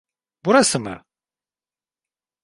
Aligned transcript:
Burası 0.45 0.79
mı? 0.79 1.03